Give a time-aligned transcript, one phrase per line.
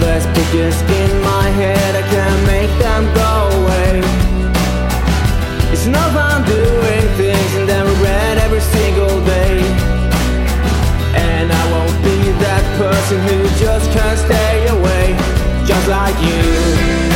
[0.00, 4.00] There's pictures in my head, I can't make them go away.
[5.72, 9.60] It's no fun doing things and then regret every single day.
[11.14, 15.16] And I won't be that person who just can't stay away.
[15.66, 17.09] Just like you.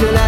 [0.00, 0.27] de la